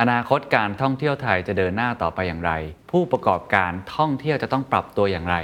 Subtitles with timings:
[0.00, 2.52] อนาคตการท่องเที่ยวไทยจะเดินหน้าต่อไปอย่างไร
[2.90, 5.36] ผู้ประกอบการท่องเที่ยวจะต้องปรับตัวอย่างไร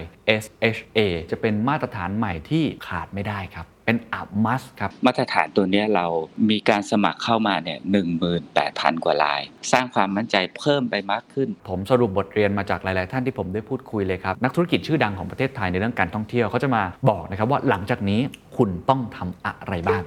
[0.43, 0.99] SHA
[1.31, 6.07] จะเป็นมาตรฐานใหม่ที่ขาดไม่ได้ครับเป็นอัพมัสครับ มาตรฐานตัวนี้เรา
[6.51, 9.41] มีการสมัครเข้ามาเนี่ยหนึ่งหมื่นแปดพันกว่าลาย
[9.73, 18.21] สร้างความมั่นใจเพิ่มไปมากขึ้น ผมสรุปบทเรียนมาจากหลาย ๆ ท่านที่ผมได้พูดคุยเลยครับ นักธุรกิจชื่อดังของประเทศไทยในเรื่องการท่องเที่ยวเขาจะมาบอกนะครับว่าหลังจากนี้
[18.57, 20.03] คุณต้องทำอะไรบ้าง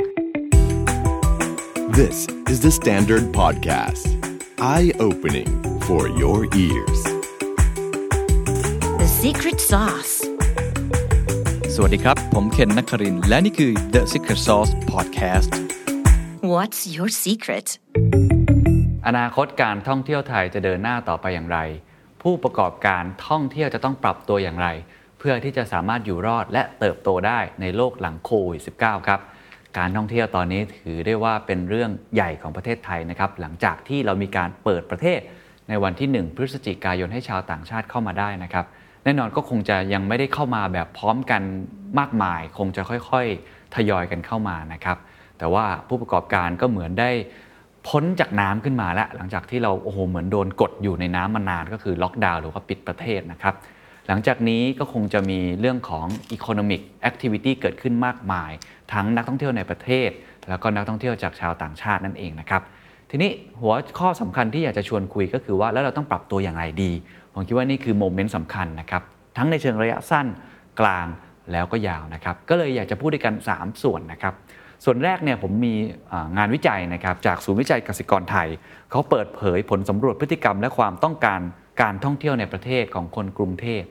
[1.99, 2.17] This
[2.51, 4.05] is the Standard Podcast.
[4.61, 5.47] Eye-opening
[5.87, 7.01] for your ears.
[8.99, 10.13] The secret sauce.
[11.75, 15.49] สวัสดีครับ ผมเคนนักครินทร์และนี่คือ The Secret Sauce Podcast
[16.53, 17.67] What's your secret?
[19.07, 21.59] อนาคตการท่องเที่ยวไทยจะเดินหน้าต่อไปอย่างไร
[22.21, 24.67] ผู้ประกอบการท่องเที่ยวจะต้องปรับตัวอย่างไร
[25.19, 29.19] เพื่อที่จะสามารถอยู่รอดและเติบโตได้ในโลกหลังโควิด -19 ครับ
[29.77, 35.19] การท่องเที่ยวตอนนี้ถือได้ว่าเป็นเรื่องใหญ่ของประเทศไทยนะครับหลังจากที่เรามีการเปิดประเทศ
[35.69, 38.65] ในวันที่ 1 พฤศจิกายนให้ชาวต่างชาติเข้ามาได้นะครับ
[39.03, 41.41] แน่นอนก็คงจะยังไม่ได้เข้ามาแบบพร้อมกัน
[41.99, 44.97] มากมาย คงจะค่อยๆทยอยกันเข้ามานะครับ
[45.37, 47.09] แต่ว่าผู้ประกอบการก็เหมือนได้
[47.87, 53.55] พ้นจากน้ำขึ้นมาแล้ว หลังจากที่เราโอ้โหเหมือนโดนกดอยู่ในน้ำมานานก็คือล็อกดาวน์หรือว่าปิดประเทศนะครับ
[54.07, 58.51] หลังจากนี้ก็คงจะมีเรื่องของ Economic Activity เกิดขึ้นมากมาย
[58.93, 60.09] ทั้งนักท่องเที่ยวในประเทศ
[60.49, 62.61] แล้วก็นักท่องเที่ยวจากชาวต่างชาตินั่นเองนะครับ
[63.09, 66.91] ทีนี้หัวข้อสำคัญที่อยากจะชวนคุยก็คือว่าแล้วเราต้องปรับตัวอย่างไรดี
[67.33, 69.01] ผมคิดว่านี่คือโมเมนต์สำคัญนะครับ
[69.37, 70.27] ทั้งในเชิงระยะสั้น
[70.79, 71.07] กลาง
[71.51, 74.33] แล้วก็ยาวนะครับก็เลยอยากจะพูดด้วยกัน 3 ส่วนนะครับ
[74.85, 75.73] ส่วนแรกเนี่ยผมมี
[76.37, 78.47] งานวิจัยนะครับจากศูนย์วิจัยกสิกรไทย
[78.91, 81.39] เขาเปิดเผยผลสำรวจพฤติกรรมและความต้องการ
[81.81, 83.81] การท่องเที่ยวในประเทศของคนกรุงเทพ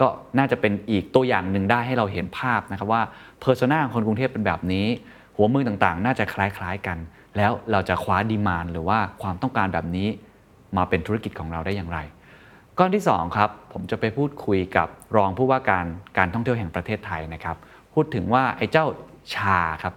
[0.00, 0.06] ก็
[0.38, 3.02] น่าจะเป็นอีกตัวอย่างหนึ่งได้ให้เราเห็นภาพนะครับว่า
[3.40, 4.86] เพอร์ซนาของคนกรุงเทพเป็นแบบนี้
[5.36, 6.98] หัวมือต่างๆ น่าจะคล้ายๆกัน
[7.36, 10.08] แล้วเราจะคว้าดีมานหรือว่าความต้องการแบบนี้
[10.76, 11.98] มาเป็นธุรกิจของเราได้อย่างไร
[12.78, 15.84] ก้อนที่2ครับผมจะไปพูดคุยกับรองผู้ว่าการ
[16.18, 17.56] การท่องเที่ยวแห่งประเทศไทยนะครับ
[17.94, 18.86] พูดถึงว่าไอ้เจ้า
[19.34, 19.94] ชาครับ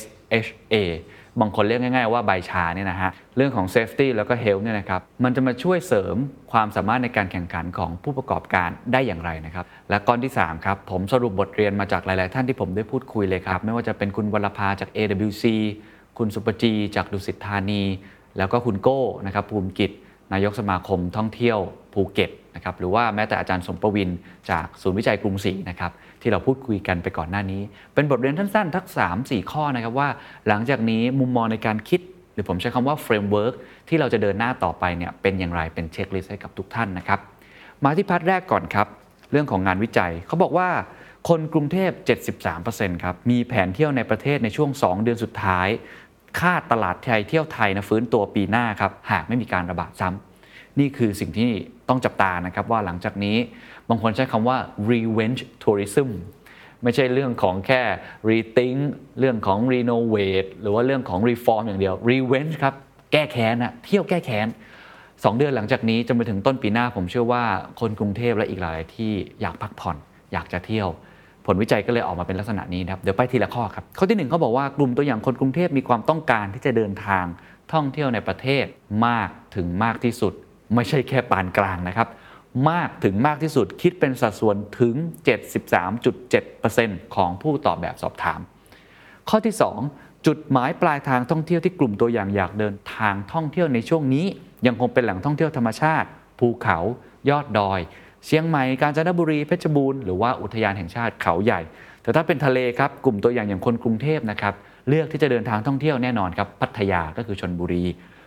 [0.00, 0.74] SHA
[1.40, 6.16] บางคนเรียกง่าย ๆ ว่าใบชาเนี่ยนะฮะเรื่องของ safety แล้วก็ health เนี่ยนะครับมันจะมาช่วยเสริม
[6.52, 15.44] ความสามารถในการแข่งขันของผู้ประกอบการได้อย่างไรนะครับและก้อนที่3ครับผมสรุปบทเรียนมาจากหลาย ๆ ท่านที่ผมได้พูดคุยเลยครับไม่ว่าจะเป็นคุณวรภาจาก AWC
[16.18, 17.82] คุณสุปจีจากดุสิตธานี
[18.38, 19.90] แล้วก็คุณโก้นะครับภูมิกิจ
[20.32, 21.58] นายกสมาคมท่องเที่ยว
[21.94, 24.10] ภูเก็ตนะครับหรือว่าแม้แต่อาจารย์สมประวิน
[24.50, 25.92] จากศูนย์วิจัยกรุงศรีนะครับ
[26.22, 27.62] ที่เราพูดคุยกันไปก่อนหน้านี้
[27.94, 30.08] เป็นบทเรียนสั้นๆ ทัก 3 4 ข้อนะครับว่า
[30.48, 32.00] หลังจากนี้มุมมองในการคิด
[32.32, 33.54] หรือผมใช้คำว่า framework
[33.88, 37.20] ที่เราจะเดินหน้าต่อไปเนี่ยเป็นอย่างไรเป็น checklist ให้กับทุกท่านนะครับ
[37.84, 38.88] มาที่ part แรกก่อนครับ
[39.30, 40.68] เรื่องของงานวิจัยเขาบอกว่า
[41.28, 41.90] คนกรุงเทพ
[42.46, 45.68] 73%ครับมีแผนเที่ยวในประเทศในช่วง 2 เดือนสุดท้าย
[46.38, 51.50] คาดตลาดไทยเที่ยวไทยนะฟื้นตัวปีหน้าครับหากไม่มีการระบาดซ้ำนี่คือสิ่งที่
[51.88, 53.36] ต้องจับตานะครับว่าหลังจากนี้
[53.88, 54.56] บางคนใช้คำว่า
[54.90, 56.10] revenge tourism
[56.82, 57.82] ไม่ใช่เรื่องของแค่
[58.30, 58.80] rethink
[59.18, 62.74] เรื่องของ renovate หรือว่าเรื่องของ reform อย่างเดียว revenge ครับ
[63.12, 64.48] แก้แค้นนะเที่ยวแก้แค้น
[65.24, 67.44] สองเดือนหลังจากนี้จนไปถึงต้นปีหน้าผมเชื่อว่า
[67.80, 69.96] คนกรุงเทพและอีกหลายที่อยากพักผ่อน
[70.32, 70.88] อยากจะเที่ยว
[71.54, 77.24] ลวิจัยก็เลยออกมาเป็นลักษณะนี้นะครับเดี๋ยวไปทีละข้อครับข้อที่หนึ่งเขาบอกว่ากลุ่มตัวอย่างคนกรุงเทพมีความต้องการที่จะเดินทาง
[77.72, 78.64] ท่องเที่ยวในประเทศ
[79.06, 80.32] มากถึงมากที่สุด
[80.74, 82.08] ไม่ใช่แค่ปานกลางนะครับ
[82.70, 84.94] มากถึงมากที่สุดคิดเป็นสัดส่วนถึง
[86.04, 88.40] 73.7%ของผู้ตอบแบบสอบถาม
[89.28, 89.54] ข้อที่
[89.90, 94.26] 2 จุดหมายปลายทางท่องเที่ยวที่กลุ่มตัวอย่างอยากเดินทางท่องเที่ยวในช่วงนี้
[94.66, 96.78] ยังคงเป็นแหล่งท่องเที่ยวธรรมชาติ ภูเขา
[97.30, 97.80] ยอดดอย
[98.26, 101.60] เชียงใหม่กาญจนบุรีเพชรบูรณ์หรือว่าอุทยานแห่งชาติเขาใหญ่
[102.02, 104.54] แต่ถ้าเป็นทะเลครับกลุ่มตัวอย่างอย่างคนกรุงเทพนะครับ
[104.88, 107.84] เลือกที่จะเดินทางท่องเที่ยวแน่นอนครับพัทยาก็คือชนบุรี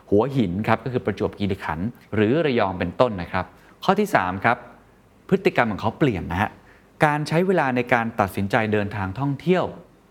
[0.09, 3.45] หัวหินครับก็คือประจวบคีรีขันธ์หรือระยองเป็นต้นนะครับ
[3.83, 4.57] ข้อที่3ครับ
[5.29, 6.51] พฤติกรรมของเขาเปลี่ยนนะฮะ
[7.05, 9.63] การใช้เวลาในการตัดสินใจเดินทางท่องเที่ยว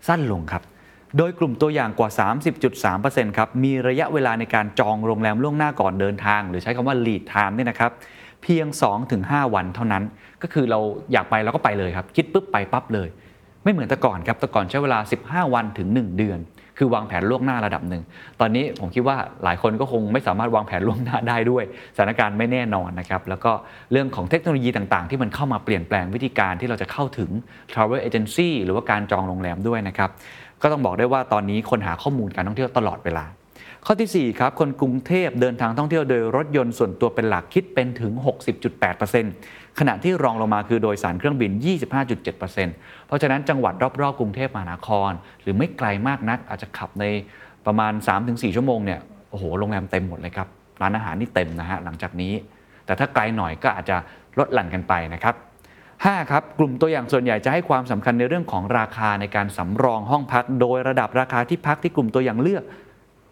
[0.07, 0.63] สั้นลงครับ
[1.17, 2.09] โดยกลุ่มตัวอย่างกว่า
[2.73, 7.91] 30.3%ครับ มีระยะเวลาในการจองโรงแรมล่วงหน้าก่อนเดินทาง หรือใช้คำว่า lead time เนี่ยนะครับ
[8.43, 8.67] เพียง
[9.09, 10.03] 2-5 วันเท่านั้น
[10.41, 10.79] ก็คือเรา
[11.13, 13.07] อยากไปเราก็ไปเลยครับ คิดปุ๊บไปปั๊บเลย
[13.63, 16.39] ไม่เหมือนแต่ก่อนครับแต่ก่อนใช้เวลา 15 วันถึง 1 เดือน
[16.77, 18.03] คือวางแผนล่วงหน้าระดับหนึ่ง
[18.39, 21.63] ตอนนี้ผมคิดว่าหลายคนก็คงไม่สามารถวางแผนล่วงหน้าได้ด้วย
[21.95, 23.51] สถานการณ์ไม่แน่นอนนะครับ แล้วก็
[23.91, 27.29] เรื่องของเทคโนโลยีต่างๆ ที่มันเข้ามาเปลี่ยนแปลงวิธีการที่เราจะเข้าถึง
[27.71, 30.09] travel agency หรือว่าการจองโรงแรมด้วยนะครับ
[30.61, 33.25] ก็ต้องบอกได้ว่าตอนนี้คนหาข้อมูลการท่องเที่ยวตลอดเวลา
[33.87, 38.13] ข้อทีสี่ 4 ครับ คนกรุงเทพเดินทางท่องเที่ยวโดยรถยนต์ส่วนตัวเป็นหลักคิดเป็นถึง
[38.95, 41.51] 60.8%ขณะที่รองลงมาคือโดยสารเครื่องบิน
[42.09, 42.39] 25.7%
[43.07, 47.05] เพราะฉะนั้นจังหวัดรอบๆกรุงเทพมหานคร หรือไม่ไกลมากนัก อาจจะขับใน
[47.65, 47.93] ประมาณ
[48.23, 48.99] 3-4 ชั่วโมงเนี่ย
[49.29, 50.47] โอ้โหโรงแรมเต็มหมดเลยครับ
[50.81, 52.33] ร้านอาหารนี่เต็มนะฮะหลังจากนี้
[52.85, 53.97] แต่ถ้าไกลหน่อยก็อาจจะ
[54.39, 55.35] ลดหลั่นกันไปนะครับ
[55.83, 62.63] 5ครับกลุ่มตัวอย่างส่วนใหญ่จะให้ความสำคัญในเรื่องของราคาในการสำรองห้องพัก โดยระดับราคาที่พักที่กลุ่มตัวอย่างเลือก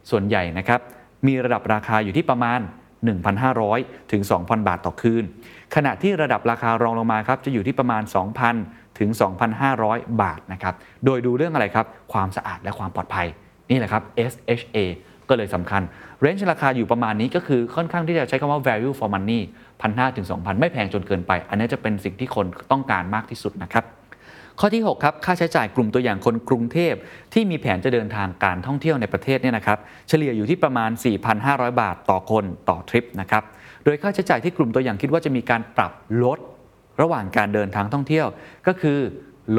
[0.10, 0.80] ส่วนใหญ่นะครับ
[1.28, 2.60] มีระดับราคาอยู่ที่ประมาณ
[3.36, 5.24] 1,500 ถึง 2,000 บาทต่อคืน
[5.76, 8.04] ขณะที่ระดับราคารองลงมาครับจะอยู่ที่ประมาณ
[8.52, 9.10] 2,000 ถึง
[9.66, 10.74] 2,500 บาทนะครับ
[11.06, 13.28] โดยดูเรื่องอะไรครับ ความสะอาดและความปลอดภัย
[13.70, 14.78] นี่แหละครับ SHA
[15.30, 15.82] ก็เลยสำคัญ
[16.20, 19.42] เรนจ์ราคาอยู่ประมาณนี้ก็คือค่อนข้างที่จะใช้คำว่า value for money
[19.80, 23.86] 1,500 ถึง 2,000 ไม่แพงจนเกินไป อันนี้จะเป็นสิ่งที่คนต้องการมากที่สุดนะครับ
[24.60, 26.94] ข้อที่ 6 ครับ ค่าใช้จ่ายกลุ่มตัวอย่างคนกรุงเทพ
[27.34, 30.90] ที่มีแผนจะเดินทางการท่องเที่ยวในประเทศเนี่ยนะครับเฉลี่ยอยู่ที่ประมาณ
[31.36, 33.44] 4,500 บาทต่อคนต่อทริปนะครับ
[33.86, 35.92] โดยค่าใช้จ่ายที่กลุ่มตัวอย่างคิดว่าจะมีการปรับ
[36.24, 36.40] ลด
[37.02, 38.28] ระหว่างการเดินทางท่องเที่ยว
[38.68, 39.00] ก็คือ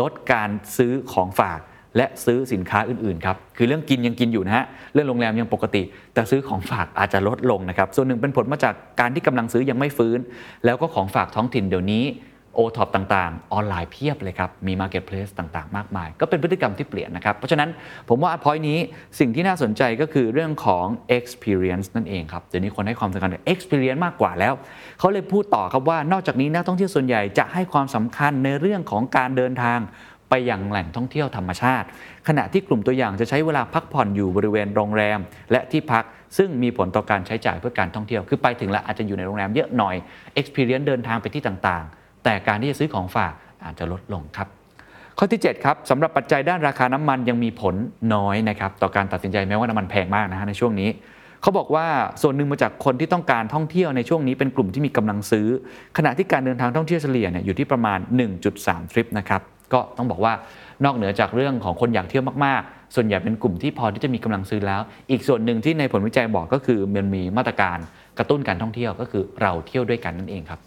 [0.01, 1.61] ลดการซื้อของฝาก
[1.97, 4.65] และซื้อสินค้าอื่นๆครับ คือเรื่องกินยังกินอยู่นะฮะ
[4.95, 5.83] เรื่องโรงแรมยังปกติ
[6.15, 10.19] แต่ซื้อของฝากอาจจะลดลงนะครับ ส่วนหนึ่งเป็นผลมาจากการที่กำลังซื้อยังไม่ฟื้น
[10.65, 12.05] แล้วก็ของฝากท้องถิ่นเดี๋ยวนี้
[12.55, 17.69] โอท็อปต่างๆ ออนไลน์เพียบเลยครับ มี marketplace ต่างๆ มากมาย ก็เป็นพฤติกรรมที่เปลี่ยนนะครับ เพราะฉะนั้น
[18.09, 18.79] ผมว่าพอยนี้
[19.19, 20.87] สิ่งที่น่าสนใจก็คือเรื่องของ
[21.19, 24.55] experience นั่นเองครับ เดี๋ยวนี้คนให้ความสำคัญกับ experience มากกว่าแล้ว
[24.99, 29.81] เขาเลยพูดต่อครับว่านอกจากนี้นักท่องเที่ยวส่วนใหญ่จะให้ความสำคัญในเรื่องของการเดินทาง
[30.31, 31.87] ไปยังแหล่งท่องเที่ยวธรรมชาติ
[32.29, 35.19] ขณะที่กลุ่มตัวอย่างจะใช้เวลาพักผ่อนอยู่บริเวณโรงแรม
[35.53, 36.05] และที่พัก
[36.39, 39.97] ซึ่งมีผลต่อการใช้จ่ายเพื่อการท่องเที่ยว คือไปถึงแล้วอาจจะอยู่ในโรงแรมเยอะหน่อย
[40.41, 43.33] experience เดินทางไปที่ต่างๆ แต่การที่จะซื้อของฝาก
[43.65, 44.49] อาจจะลดลงครับ
[45.19, 47.75] ข้อที่ 7 ครับสำหรับปัจจัยด้านราคาน้ำมันยังมีผล
[48.15, 50.89] น้อยนะครับต่อการตัดสินใจแม้ว่าน้ำมันแพงมากนะฮะในช่วงนี้
[51.43, 51.87] เขาบอกว่า
[52.23, 55.47] ส่วนหนึ่งมาจากคนที่ต้องการท่องเที่ยวในช่วงนี้เป็นกลุ่มที่มีกำลังซื้อ
[55.97, 57.99] ขณะที่การเดินทางท่องเที่ยวเฉลี่ยเนี่ยอยู่ที่ประมาณ
[58.45, 59.41] 1.3 ทริปนะครับ
[59.73, 60.33] ก็ต้องบอกว่า
[60.85, 64.81] นอกเหนือจากเรื่องของคนอยากเที่ยวมากๆ ส่วนใหญ่เป็นกลุ่มที่พอที่จะมีกำลังซื้อแล้ว
[65.11, 67.79] อีกส่วนหนึ่งที่ในผลวิจัยบอกก็คือมันมีมาตรการ
[68.19, 70.61] กระตุ้นการท่องเที่ยวก็คือเราเที่ยวด้วยกันนั่นเองครับ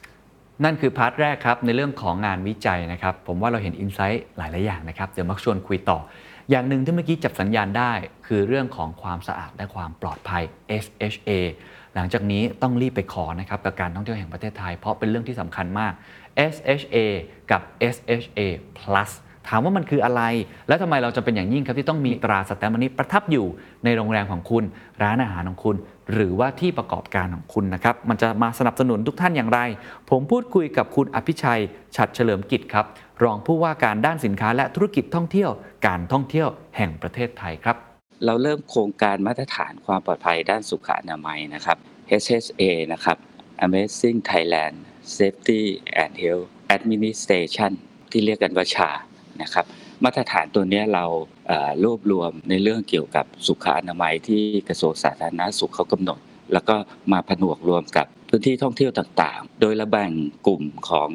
[0.63, 5.99] นั่นคือ part แรกครับในเรื่องของงานวิจัยนะครับ ผมว่าเราเห็น insight หลาย ๆ อย่างนะครับ เดี๋ยวมาชวนคุยต่อ
[6.49, 7.91] อย่างหนึ่งที่เมื่อกี้จับสัญญาณได้
[8.27, 10.43] คือเรื่องของความสะอาดและความปลอดภัย
[10.83, 11.29] SHA
[11.95, 15.93] หลังจากนี้ต้องรีบไปขอนะครับกับการท่องเที่ยวแห่งประเทศไทย เพราะเป็นเรื่องที่สำคัญมาก
[16.53, 16.97] SHA
[17.51, 17.61] กับ
[17.93, 18.39] SHA
[18.79, 19.09] plus
[19.49, 20.21] ถามว่ามันคืออะไร
[20.67, 23.45] และทำไมเราจำเป็นอย่างยิ่งครับที่ต้องมีตราสแตมป์นี้ประทับอยู่
[23.83, 24.63] ในโรงแรมของคุณ
[25.03, 25.75] ร้านอาหารของคุณ
[26.13, 29.59] หรือว่าที่ประกอบการของคุณนะครับ มันจะมาสนับสนุนทุกท่านอย่างไร
[30.09, 31.61] ผมพูดคุยกับคุณอภิชัย
[31.95, 32.85] ฉัดเฉลิมกิจครับ
[33.23, 35.51] รองผู้ว่าการด้านสินค้าและธุรกิจท่องเที่ยว
[35.87, 36.47] การท่องเที่ยว
[36.77, 37.75] แห่งประเทศไทยครับ
[38.25, 41.77] เราเริ่มโครงการมาตรฐานความปลอดภัยด้านสุขอนามัยนะครับ
[42.23, 42.63] HSA
[42.93, 43.17] นะครับ
[43.65, 44.75] Amazing Thailand
[45.17, 45.63] Safety
[46.03, 47.71] and Health Administration
[48.11, 48.89] ที่เรียกกันว่าชา
[49.41, 49.65] นะครับ
[50.03, 51.05] มาตรฐานตัวนี้เรา
[51.83, 56.19] รวบรวมในเรื่องเกี่ยวกับสุขอนามัยที่กระทรวงสาธารณสุขเขากำหนด
[56.53, 56.75] แล้วก็
[57.11, 60.11] มาผนวกรวมกับพื้นที่ท่องเที่ยวต่างๆ โดยระแบ่ง
[60.47, 61.09] กลุ่มของ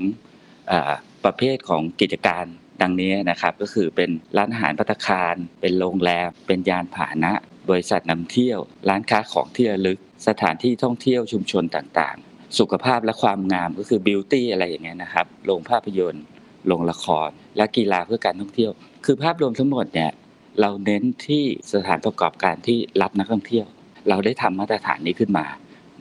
[1.24, 2.44] ประเภทของกิจการ
[2.82, 7.32] ดังนี้นะครับก็คือเป็นร้านอาหารพัตคาร เป็นโรงแรม เป็นยานพาหนะ
[7.70, 8.58] บริษัทนำเที่ยว
[8.88, 16.24] ร้านค้าของที่ระลึก สถานที่ท่องเที่ยวชุมชนต่างๆ สุขภาพและความงามก็คือบิวตี้อะไรอย่างเงี้ยนะครับโรงภาพยนตร์
[16.66, 18.72] โรงละคร และกีฬาเพื่อการท่องเที่ยว
[19.04, 20.10] คือภาพรวมทั้งหมดเนี่ย
[20.60, 23.66] เราเน้นที่สถานประกอบการที่รับนักท่องเที่ยว
[24.08, 25.46] เราได้ทำมาตรฐานนี้ขึ้นมา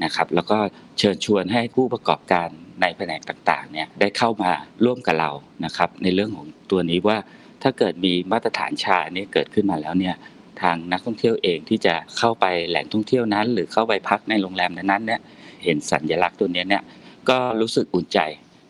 [0.03, 0.57] นะครับ แล้วก็
[0.97, 2.47] เชิญชวนให้ผู้ประกอบการ
[2.81, 4.51] ในแผนกต่างๆเนี่ยได้เข้ามา
[4.85, 5.31] ร่วมกับเรา
[5.65, 7.17] นะครับ ในเรื่องของตัวนี้ว่า
[7.63, 10.15] ถ้าเกิดมีมาตรฐานชาเนี้เกิดขึ้นมาแล้วเนี่ย
[10.61, 15.21] ทางนักท่องเที่ยวเองที่จะเข้าไปแหล่งท่องเที่ยวนั้น หรือเข้าไปพักในโรงแรมนั้นเนี่ย
[15.63, 16.83] เห็นสัญลักษณ์ตัวนี้เนี่ย
[17.29, 18.19] ก็รู้สึกอุ่นใจ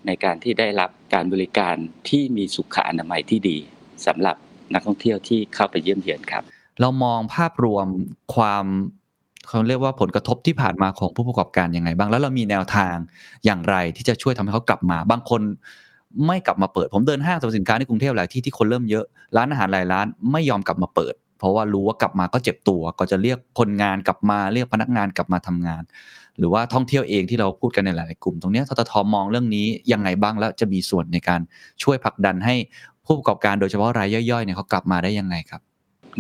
[0.08, 1.76] ในการที่ได้รับ การบริการ
[2.10, 3.58] ที่มีสุขอนามัยที่ดี
[4.06, 4.36] สำหรับ
[4.74, 6.44] นักท่องเที่ยวที่เข้าไปเยี่ยมเยียนครับ
[6.82, 7.88] เรามองภาพรวม
[8.36, 8.66] ความ
[9.48, 12.96] เขาเรียกว่าผลกระทบที่ผ่านมาของผู้ประกอบการยังไง บ้างแล้วเรามีแนวทาง
[13.46, 15.42] อย่างไรที่จะช่วยทำให้เขากลับมา บางคน
[16.28, 19.06] ไม่กลับมาเปิด ผมเดินห้างสรรพสินค้าในกรุงเทพหลายที่ที่คนเริ่มเยอะ
[19.38, 25.84] ร้านอาหารหลายร้านไม่ยอมกลับมาเปิด เพราะว่ารู้ว่ากลับมาก็เจ็บตัว ก็จะเรียกคนงานกลับมาเรียกพนักงานกลับมาทำงาน
[26.40, 28.94] หรือว่าท่องเที่ยวเองที่เราพูดกันในหลาย ๆ กลุ่ม ตรงนี้ททท.
[29.14, 31.42] มองเรื่องนี้ยังไงบ้างแล้วจะมีส่วนในการ
[31.84, 32.56] ช่วยผลักดันให้
[33.06, 35.62] ผู้ประกอบการโดยเฉพาะรายย่อย ๆ เนี่ยเขากลับมาได้ยังไงครับ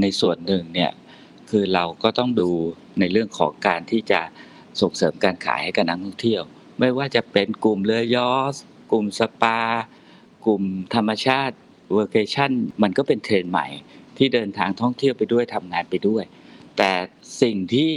[0.01, 0.91] ในส่วนหนึ่งเนี่ย
[1.49, 2.49] คือเราก็ต้องดู
[2.99, 4.21] ในเรื่องของการที่จะ
[4.81, 6.41] ส่งเสริมการขายให้กับนักท่องเที่ยว
[6.79, 8.55] ไม่ว่าจะเป็นกลุ่มเรือยอชต์
[8.91, 9.59] กลุ่มสปา
[10.45, 10.63] กลุ่ม
[10.95, 11.55] ธรรมชาติ
[11.93, 12.51] workation
[12.81, 13.67] มันก็เป็นเทรนด์ใหม่
[14.17, 16.23] ที่เดินทางท่องเที่ยวไปด้วยทำงานไปด้วย
[16.77, 16.91] แต่
[17.41, 17.91] สิ่งที่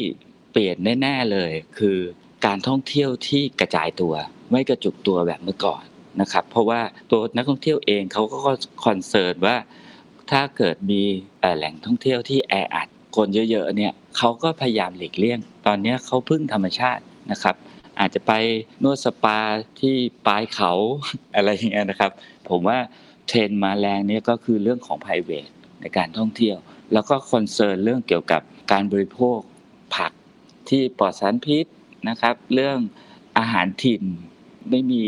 [0.52, 1.98] เปลี่ยนแน่ๆเลย คือ
[2.46, 4.14] การท่องเที่ยวที่กระจายตัว
[4.50, 5.82] ไม่กระจุกตัวแบบเมื่อก่อน
[6.20, 6.80] นะครับ เพราะว่า
[7.10, 8.38] ตัวนักท่องเที่ยวเองเขาก็
[8.84, 9.56] คอนเซิร์นว่า
[10.30, 11.02] ถ้าเกิดมี
[11.56, 17.56] แหล่งท่องเที่ยวที่แออัดคนเยอะๆเนี่ยเขาก็พยายามหลีกเลี่ยง ตอนนี้เขาพึ่งธรรมชาตินะครับ
[18.00, 18.32] อาจจะไป
[18.82, 19.38] นวดสปา
[19.80, 19.94] ที่
[20.26, 20.72] ปลายเขา
[21.34, 22.10] อะไรอย่างเงี้ยนะครับ
[22.48, 22.78] ผมว่า
[23.28, 25.48] เทรนมาแรงเนี่ยก็คือเรื่องของ p r i v a t
[25.80, 26.56] ในการท่องเที่ยว
[26.92, 28.42] แล้วก็คอนเซิร์นเรื่องเกี่ยวกับ
[28.72, 29.38] การบริโภค
[29.96, 30.12] ผัก
[30.70, 31.66] ที่ปลอดสารพิษ
[32.08, 32.78] นะครับ เรื่อง
[33.38, 34.02] อาหารถิ่น
[34.70, 35.02] ไม่มี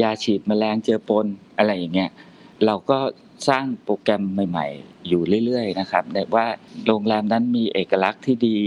[0.00, 2.10] ยาฉีดแมลงเจือปนอะไรอย่างเงี้ย
[2.66, 2.98] เราก็
[3.48, 6.46] สร้างโปรแกรมใหม่ ๆ อยู่เรื่อยๆนะครับแต่ว่า
[6.86, 8.58] โรงแรมนั้นมีเอกลักษณ์ที่ดี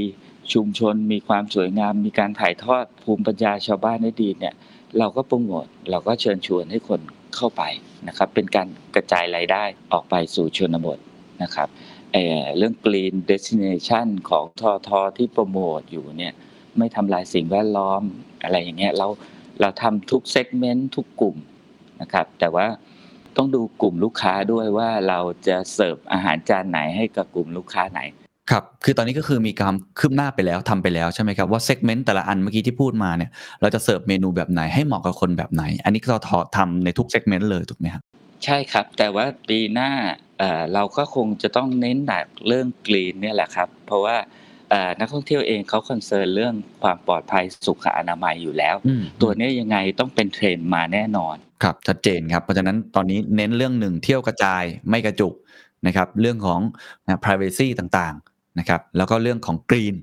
[0.53, 4.55] ชุมชนมีความสวยงาม มีการถ่ายทอดภูมิปัญญาชาวบ้านได้ดีเนี่ย
[4.97, 7.01] เราก็โปรโมทเราก็เชิญชวนให้คน
[7.35, 7.63] เข้าไป
[8.07, 10.97] นะครับ เป็นการกระจายรายได้ออกไปสู่ชนบท
[11.43, 11.67] นะครับ
[12.13, 16.33] เอ่อเรื่อง Green Destination ของททท.ที่โปรโมทอยู่เนี่ย
[16.77, 18.01] ไม่ทำลายสิ่งแวดล้อม
[18.43, 19.07] อะไรอย่างเงี้ยเรา
[19.61, 21.35] เราทำทุก segment ทุกกลุ่ม
[22.01, 22.67] นะครับ แต่ว่า
[23.37, 28.01] ต้องดูกลุ่มลูกค้าด้วยว่าเราจะเสิร์ฟอาหารจานไหนให้กับกลุ่มลูกค้าไหน
[28.51, 36.19] ครับ คือตอนนี้ก็คือมีการคืบหน้าไปแล้วทำไปแล้วใช่ไหมครับว่า segment แต่ละอันเมื่อกี้ที่พูดมาเนี่ยเราจะเสิร์ฟเมนูแบบไหนให้เหมาะกับคนแบบไหน อันนี้เรา
[36.57, 38.01] ทำในทุก segment เลยถูกไหมครับ
[38.45, 39.91] ใช่ครับ แต่ว่าปีหน้า
[40.39, 44.15] เอ่อเราก็คงจะต้องเน้นหนักเรื่อง green เนี่ยแหละครับ เพราะว่า
[44.69, 55.33] เอ่อนักท่องเที่ยวเองเขา concern เรื่องความปลอดภัยสุขอนามัยอยู่แล้วอืมตัวเนี้ยยังไงต้องเป็นเทรนด์มาแน่นอนครับชัดเจนครับเพราะฉะนั้นตอนนี้เน้นเรื่องหนึ่งเที่ยวกระจายไม่กระจุก
[55.87, 56.59] นะครับ เรื่องของ
[57.07, 59.95] นะ privacy ต่างๆนะครับ แล้วก็เรื่องของ green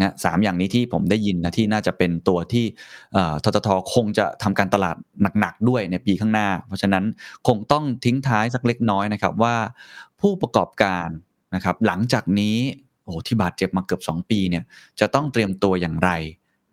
[0.00, 2.66] นะสามอย่างนี้ที่ผมได้ยินนะที่น่าจะเป็นตัวที่
[3.44, 4.96] ทททคงจะทำการตลาด
[5.40, 7.04] หนักๆด้วยในปีข้างหน้า เพราะฉะนั้น
[7.46, 9.56] คงต้องทิ้งท้ายสักเล็กน้อยนะครับว่า
[10.20, 11.08] ผู้ประกอบการ
[11.54, 12.56] นะครับหลังจากนี้
[13.04, 14.64] โอ้โหที่บาดเจ็บมาเกือบ 2 ปีเนี่ย
[15.00, 16.10] จะต้องเตรียมตัวอย่างไร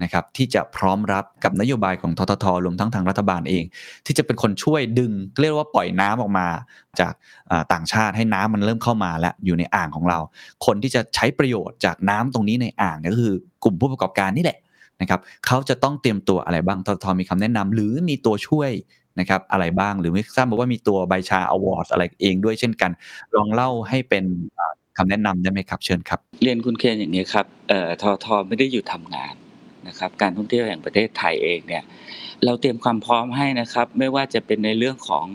[0.02, 3.64] นะครับที่จะพร้อมรับกับนโยบายของทททรวมทั้งทางรัฐบาลเอง
[4.06, 6.48] ที่จะเป็นคนช่วยดึงเรียกว่าปล่อยน้ำออกมา
[7.00, 7.14] จาก
[7.74, 10.20] ต่างชาติให้น้ำมันเริ่มเข้ามาแล้วอยู่ในอ่างของเรา
[10.66, 13.34] คนที่จะใช้ประโยชน์จากน้ำตรงนี้ในอ่างก็คือ
[13.64, 14.60] กลุ่มผู้ประกอบการนี่แหละ
[15.02, 18.72] นะครับเขาจะต้องเตรียมตัวอะไรบ้างทททมีคำแนะนำหรือมีตัวช่วย
[19.20, 22.92] นะครับอะไรบ้างหรือไม่ทราบบอกว่ามีตัวใบชาอวอร์ดอะไรเองด้วยเช่นกัน
[23.36, 24.24] ลองเล่าให้เป็น
[24.60, 29.34] อ่าคำแนะนำได้ไหมครับเชิญครับ เรียนคุณเคนอย่างนี้ครับเอ่อททไม่ได้หยุดทำงาน
[29.88, 31.84] นะครับการท่องเที่ยวแห่งประเทศไทยเองเนี่ย
[32.46, 35.26] เราเตรียมความพร้อมให้นะครับ ไม่ว่าจะเป็นในเรื่องของ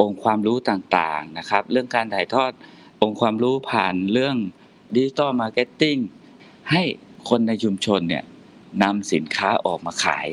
[0.00, 2.52] องค์ความรู้ต่างๆนะครับ เรื่องการถ่ายทอด
[3.02, 4.36] องค์ความรู้ผ่านเรื่อง
[4.94, 5.96] digital marketing
[6.72, 6.82] ให้
[7.28, 8.24] คนในชุมชนเนี่ย
[8.82, 10.26] นำสินค้าออกมาขาย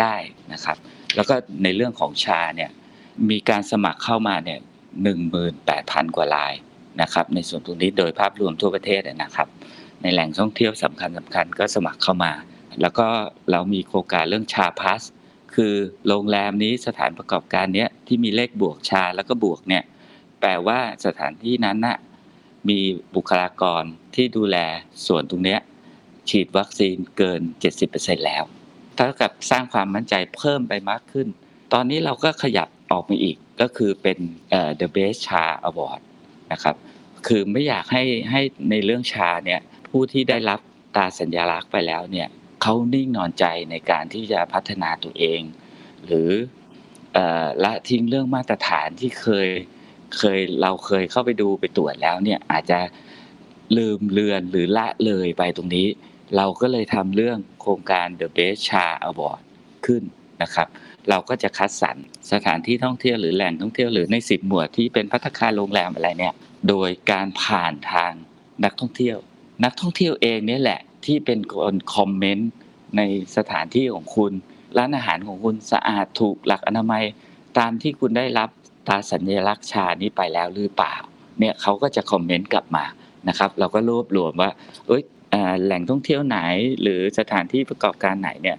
[0.00, 0.14] ได้
[0.52, 0.76] นะครับ
[1.16, 2.70] แล้วก็ในเรื่องของ SHA เนี่ย
[3.30, 4.58] มีการสมัครเข้ามาเนี่ย
[5.02, 6.54] หนึ่งหมื่นแปดพันกว่าราย
[7.02, 9.48] นะครับ ในส่วนตรงนี้โดยภาพรวมทั่วประเทศนะครับ
[10.02, 12.32] ในแหล่งท่องเที่ยวสำคัญสำคัญก็สมัครเข้ามา
[12.80, 13.06] แล้วก็
[13.50, 15.02] เรามีโครงการเรื่อง SHA Plus
[15.54, 15.74] คือ
[16.08, 19.84] โรงแรมนี้สถานประกอบการเนี้ยที่มีเลขบวกชาแล้วก็บวกเนี่ย
[20.40, 21.98] แปลว่าสถานที่นั้นน่ะ
[22.68, 22.78] มี
[23.14, 23.82] บุคลากร
[24.14, 24.56] ที่ดูแล
[25.06, 25.60] ส่วนตรงเนี้ย
[26.28, 27.40] ฉีดวัคซีนเกิน
[27.82, 28.44] 70%แล้ว
[28.96, 31.28] เท่ากับสร้างความมั่นใจเพิ่มไปมากขึ้น
[31.72, 34.18] ตอนนี้เราก็ขยับออกมาอีกก็คือเป็น
[34.80, 36.00] The Best Cha Award
[36.52, 36.76] นะครับ
[37.26, 40.60] คือไม่อยากให้ให้ในเรื่องชาเนี่ยผู้ที่ได้รับ
[40.94, 42.28] ตราสัญลักษณ์ไปแล้วเนี่ย
[42.62, 45.40] เขานิ่งนอนใจในการที่จะพัฒนาตัวเอง
[46.06, 46.30] หรือ
[47.64, 49.48] ละทิ้งเรื่องมาตรฐานที่เคย
[50.18, 52.80] เคยเราเคยเข้าไปดูไปตรวจแล้วเนี่ยอาจจะ
[53.76, 55.86] ลืมเลือนหรือละเลยไปตรงนี้
[56.36, 59.40] เราก็เลยทำเรื่องโครงการ The Best Cha Award
[59.86, 60.02] ขึ้น
[60.42, 60.68] นะครับ
[61.08, 61.96] เราก็จะคัดสรร
[62.32, 66.34] สถานที่ท่องเที่ยวหรือแหล่งท่องเที่ยวหรือในสิบหมวดที่เป็นพัฒคารโรงแรมอะไรเนี่ย
[66.68, 68.12] โดยการผ่านทาง
[68.64, 69.18] นักท่องเที่ยว
[69.64, 72.50] นักท่องเที่ยวเองเนี่ยแหละ ที่เป็นคนคอมเมนต์
[72.96, 73.02] ใน
[73.36, 74.32] สถานที่ของคุณ
[74.76, 77.04] ร้านอาหารของคุณสะอาดถูกหลักอนามัย
[77.58, 78.48] ตามที่คุณได้รับ
[78.86, 80.94] ตราสัญลักษณ์ชานี้ไปแล้วหรือเปล่า
[81.38, 82.84] เนี่ยเขาก็จะคอมเมนต์กลับมา
[83.28, 84.50] นะครับ เราก็รวบรวมว่า
[84.86, 86.38] เอ้ยเอ่อแหล่งท่องเที่ยวไหน
[86.82, 88.58] หรือสถานที่ประกอบการไหนเนี่ย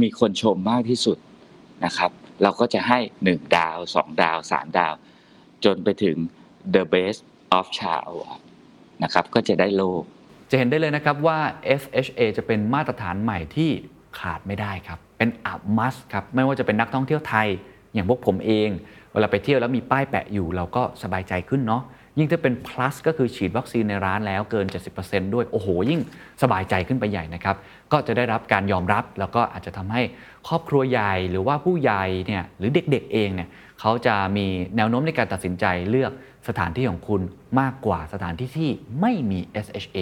[0.00, 1.18] มีคนชมมากที่สุด
[1.84, 2.10] นะครับ
[2.42, 4.94] เราก็จะให้หนึ่งดาวสองดาวสามดาว
[5.64, 6.16] จนไปถึง
[6.74, 7.20] the best
[7.58, 8.40] of Cha Award
[9.02, 9.82] นะครับก็จะได้โล
[10.50, 11.38] จะเห็นได้เลยนะครับว่า
[11.80, 13.70] FHA จะเป็นมาตรฐานใหม่ที่
[14.18, 17.48] ขาดไม่ได้ครับ เป็นอัพมัสครับ ไม่ว่าจะเป็นนักท่องเที่ยวไทย
[17.94, 18.70] อย่างพวกผมเอง
[19.12, 21.82] เวลาไปเที่ยวแล้วมีป้ายแปะอยู่ เราก็สบายใจขึ้นเนาะ
[22.18, 24.66] ยิ่งถ้าเป็น plus ก็คือฉีดวัคซีนในร้านแล้วเกิน
[25.00, 26.00] 70%ด้วย โอ้โห ยิ่ง
[26.42, 27.56] สบายใจขึ้นไปใหญ่นะครับ
[27.92, 30.02] ก็จะได้รับการยอมรับ แล้วก็อาจจะทำให้
[30.48, 33.48] ครอบครัวใหญ่ หรือว่าผู้ใหญ่เนี่ย หรือเด็กๆ เองเนี่ย
[33.80, 36.12] เขาจะมีแนวโน้มในการตัดสินใจเลือก
[36.48, 37.20] สถานที่ของคุณ
[37.60, 39.98] มากกว่าสถานที่ที่ไม่มี SHA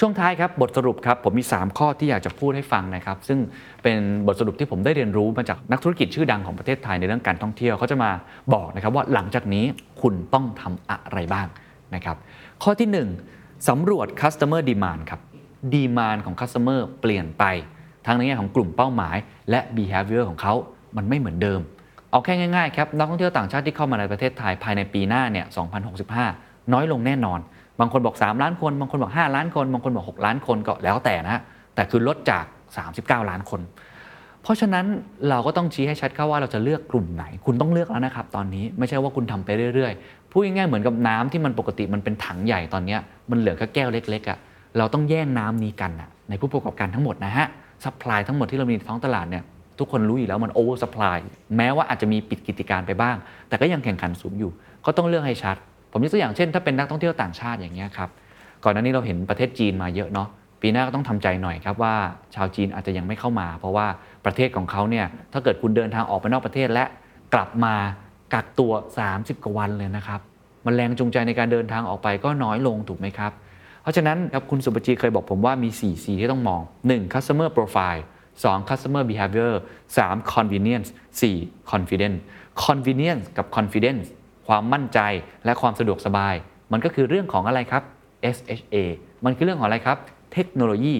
[0.00, 3.38] ช่วงท้ายครับบทสรุปครับผมมี 3 ข้อที่อยากจะพูดให้ฟังนะครับ ซึ่ง
[3.82, 8.10] เป็นบทสรุปที่ผมได้เรียนรู้มาจากนักธุรกิจชื่อดังของประเทศไทยในเรื่องการท่องเที่ยวเขาจะมา
[8.54, 9.64] บอกนะครับว่าหลังจากนี้
[10.02, 11.46] คุณต้องทำอะไรบ้าง
[11.94, 12.16] นะครับ
[12.62, 12.88] ข้อที่
[13.32, 15.20] 1สำรวจ customer demand ครับ
[15.74, 17.44] ดีมานของ customer เปลี่ยนไป
[18.06, 19.16] ทั้งในแง่ของกลุ่มเป้าหมาย
[19.50, 20.54] และ behavior ของเขา
[20.96, 21.60] มันไม่เหมือนเดิม
[22.10, 25.46] เอาแค่ง่ายๆครับนักท่องเที่ยวต่างชาติที่เข้ามาในประเทศไทยภายในปีหน้าเนี่ย
[26.08, 27.40] 2065 น้อยลงแน่นอน
[27.80, 31.40] บางคนบอก 3 ล้านคน บางคนบอก 5 ล้านคน บางคนบอก 6 ล้านคนก็แล้วแต่นะ
[31.74, 32.44] แต่คือลดจาก
[32.86, 33.60] 39 ล้านคน
[34.42, 34.86] เพราะฉะนั้น
[35.28, 42.96] เราก็ต้องชี้ให้ชัดเข้าว่าเราจะเลือกกลุ่มไหน คุณต้องเลือกแล้วนะครับ ตอนนี้ไม่ใช่ว่าคุณทำไปเรื่อยๆ พูดง่ายๆเหมือนกับน้ำที่มันปกติมันเป็นถังใหญ่ตอนนี้
[43.30, 44.38] มันเหลือแค่แก้วเล็กๆอะ่ะ
[44.78, 47.46] เราต้องแย่งน้ำนี้กันอะในผู้ประกอบการทั้งหมดนะฮะ
[47.84, 49.44] supply ทั้งหมดที่เรามีในท้องตลาดเนี่ย
[49.78, 51.16] ทุกคนรู้อยู่แล้วมัน oversupply
[51.56, 53.16] แม้ว่าอาจจะมีปิดกิจการไปบ้าง
[53.48, 54.50] แต่ก็ยังแข่งขันสูงอยู่
[54.84, 55.56] ก็ต้องเลือกให้ชัด
[55.92, 58.10] ผมยกตัวอย่างเช่นถ้าเป็นนักท่องเที่ยวต่างชาติอย่างเงี้ยครับ
[58.64, 60.28] ก่อนหน้านี้เราเห็นประเทศจีนมาเยอะเนาะ
[60.62, 61.94] ปีหน้าก็ต้องทำใจหน่อยครับว่า
[62.34, 63.86] ชาวจีนอาจจะยังไม่เข้ามา เพราะว่า
[64.24, 66.84] ประเทศของเขาเนี่ยถ้าเกิดคุณเดินทางออกไปนอกประเทศและ
[67.34, 67.74] กลับมา
[68.34, 68.72] กักตัว
[69.08, 70.20] 30 กว่าวันเลยนะครับ
[70.66, 73.32] มันแรงจูงใจในการเดินทางออกไปก็น้อยลงถูกไหมครับ
[73.82, 77.14] เพราะฉะนั้นครับคุณศุภจีเคยบอกผมว่ามี 4 C ที่ต้องมอง 1.
[77.14, 78.02] customer profile
[78.38, 78.68] 2.
[78.68, 79.52] customer behavior
[79.96, 80.32] 3.
[80.32, 80.88] convenience
[81.30, 81.70] 4.
[81.70, 82.18] confidence
[82.64, 84.06] convenience กับ confidence
[84.48, 85.00] ความมั่นใจ
[85.44, 86.34] และความสะดวกสบาย
[86.72, 87.82] มันก็คือเรื่องของอะไรครับ
[88.36, 88.76] SHA
[89.24, 89.98] มันคือเรื่องของอะไรครับ
[90.32, 90.94] เทคโนโลยี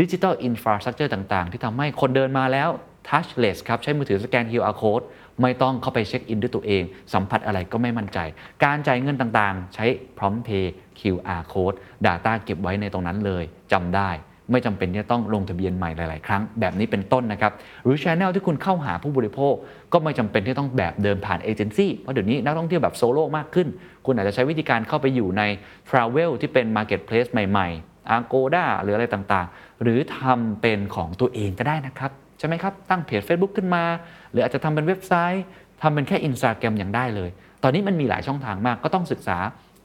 [0.00, 2.68] digital infrastructure ต่างๆ ที่ทำให้คนเดินมาแล้ว
[3.08, 5.04] touchless ครับ ใช้มือถือสแกน QR code
[5.42, 6.82] ไม่ต้องเข้าไปเช็คอินด้วยตัวเอง
[7.14, 8.18] สัมผัสอะไรก็ไม่มั่นใจ
[8.64, 9.84] การจ่ายเงินต่างๆ ใช้
[10.18, 10.66] prompt pay
[10.98, 11.76] QR code
[12.06, 14.10] Data เก็บไว้ในตรงนั้นเลยจำได้
[14.50, 17.52] ไม่จำเป็นที่จะต้องลงทะเบียนใหม่หลาย ๆ ครั้งแบบนี้เป็นต้นนะครับ
[17.84, 19.54] หรือ Channel ที่คุณเข้าหาผู้บริโภค
[19.92, 23.68] ก็ไม่จำเป็นที่ต้องแบบเดินผ่านเอเจนซี่เพราะเดี๋ยวนี้นักท่องเที่ยวแบบโซโล่มากขึ้น
[24.06, 25.42] คุณอาจจะใช้วิธีการเข้าไปอยู่ใน
[25.88, 33.84] Travel ที่เป็น Marketplace ใหม่ๆ Agoda หรืออะไรต่างๆ หรือทำเป็นของตัวเองก็ได้นะครับใช่ไหมครับตั้งเพจ Facebook ขึ้นมา
[34.30, 35.44] หรืออาจจะทำเป็นเว็บไซต์
[35.82, 37.30] ทำเป็นแค่ Instagram อย่างได้เลย
[37.62, 39.38] ตอนนี้มันมีหลายช่องทางมากก็ต้องศึกษา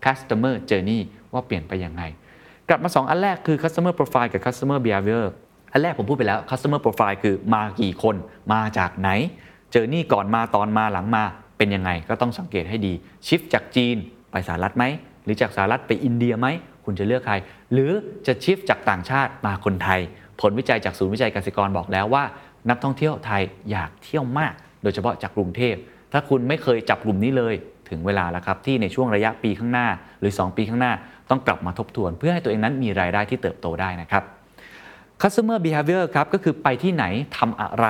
[0.05, 0.99] customer journey
[1.33, 2.03] ว่าเปลี่ยนไปยังไง
[2.69, 5.25] กลับมา 2 อันแรกคือ customer profile กับ customer behavior
[5.71, 8.15] อันแรกผมพูดไปแล้ว customer profile คือมากี่คน
[8.53, 9.09] มาจากไหน
[9.71, 11.23] เจอนี่ก่อนมาตอนมาหลังมา
[11.57, 12.93] เป็นยังไง ก็ต้องสังเกตให้ดี
[13.27, 13.95] ชิฟจากจีน
[14.31, 14.83] ไปสหรัฐไหม
[15.23, 16.47] หรือจากสหรัฐไปอินเดียไหม
[16.85, 17.35] คุณจะเลือกใคร
[17.73, 17.91] หรือ
[18.27, 19.99] จะชิฟจากต่างชาติมาคนไทย
[20.41, 22.23] ผลวิจัยจากศูนย์วิจัยเกษตรกรบอกแล้วว่า
[22.69, 23.41] นักท่องเที่ยวไทย
[23.71, 25.75] อยากเที่ยวมาก โดยเฉพาะจากกรุงเทพ
[26.11, 27.55] ถ้าคุณไม่เคยจับกลุ่มนี้เลย
[27.89, 29.87] ถึงเวลาแล้วครับที่ในช่วงระยะปีข้างหน้า
[30.19, 30.93] หรือ 2 ปีข้างหน้า
[31.29, 34.23] ต้องกลับมาทบทวน เพื่อให้ตัวเองนั้นมีรายได้ที่เติบโตได้นะครับ
[35.21, 37.05] customer behavior ครับก็คือไปที่ไหน
[37.37, 37.85] ทำอะไร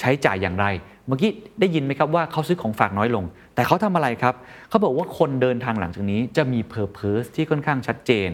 [0.00, 0.66] ใช้จ่ายอย่างไร
[1.06, 1.30] เมื่อกี้
[1.60, 4.34] ได้ยินไหมครับว่าเขาซื้อของฝากน้อยลง แต่เขาทำอะไรครับ
[4.68, 8.30] เขาบอกว่าคนเดินทางหลังจากนี้จะมี purpose ที่ค่อนข้างชัดเจน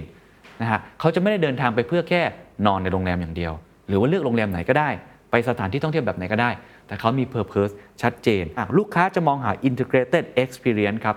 [0.60, 2.22] นะฮะเขาจะไม่ได้เดินทางไปเพื่อแค่
[2.66, 3.52] นอนในโรงแรมอย่างเดียว
[3.88, 4.90] หรือว่าเลือกโรงแรมไหนก็ได้
[5.30, 6.50] ไปสถานที่ท่องเที่ยวแบบไหนก็ได้
[6.86, 8.44] แต่เขามี purpose ชัดเจน
[8.78, 11.16] ลูกค้าจะมองหา integrated experience ครับ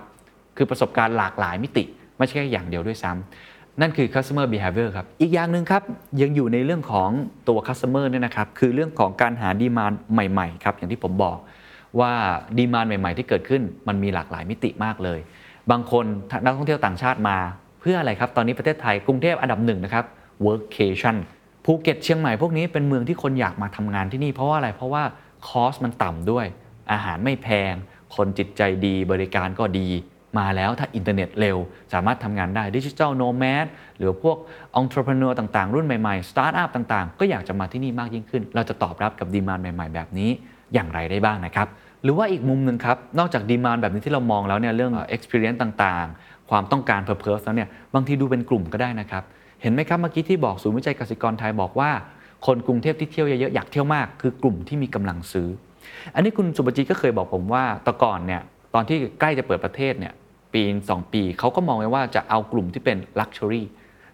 [0.56, 1.84] คือประสบการณ์หลากหลายมิติ
[2.18, 5.82] ไม่ใช่แค่อย่างเดียวด้วยซ้ำนั่นคือ customer behavior ครับ อีกอย่างหนึ่งครับ
[6.22, 7.10] ยังอยู่ในเรื่องของ
[7.48, 11.38] ตัว customer เนี่ยนะครับ คือเรื่องของการหาดีมานใหม่ๆครับ อย่างที่ผมบอก
[12.00, 12.12] ว่า
[12.58, 15.18] demand ใหม่ๆ ที่เกิดขึ้นมันมีหลากหลายมิติมากเลย
[15.70, 16.04] บางคน
[16.44, 17.38] นักท่องเที่ยวต่างชาติมา
[17.80, 20.04] เพื่ออะไรครับ ตอนนี้ประเทศไทยกรุงเทพอันดับหนึ่งนะครับ
[20.46, 21.16] workcation
[21.64, 25.02] ภูเก็ตเชียงใหม่พวกนี้เป็นเมืองที่คนอยากมาทำงานที่นี่เพราะว่าอะไร เพราะว่า
[25.48, 26.46] cost มันต่ำด้วย
[26.92, 27.74] อาหารไม่แพง
[28.16, 29.88] คนจิตใจดีบริการก็ดี
[30.38, 31.56] มาแล้วถ้าอินเทอร์เน็ตเร็ว
[31.92, 33.66] สามารถทำงานได้ digital nomad
[33.98, 34.36] หรือพวก
[34.76, 40.30] องค์ประกอบต่างๆ รุ่นใหม่ๆสตาร์ทอัพต่างๆ ก็อยากจะมาที่นี่มากยิ่งขึ้น เราจะตอบรับกับ demand ใหม่ๆ แบบนี้
[40.74, 41.68] อย่างไรได้บ้างนะครับ
[42.02, 49.22] หรือว่าอีกมุมหนึ่งครับ นอกจากดีมานแบบนี้ที่เรามองแล้วเนี่ยเรื่อง experience ต่างๆ ความต้องการ purpose แล้วเนี่ยบางทีดูเป็นกลุ่มก็ได้นะครับ
[49.62, 51.90] เห็นไหมครับเมื่อกี้ที่บอกศูนย์วิจัยเกษตรกรไทยบอกว่า
[52.46, 55.48] คนกรุงเทพที่เที่ยวเยอะๆอยากเที่ยวมากคือกลุ่มที่มีกำลังซื้อ
[56.14, 58.42] อันนี้คุณสุบจีก็เคยบอกผมว่าแต่ก่อนเนี่ย
[58.74, 60.12] ตอนที่ใกล้จะเปิดประเทศเนี่ย
[60.54, 63.62] ปีสองปี เขาก็มองไว้ว่าจะเอากลุ่มที่เป็น Luxury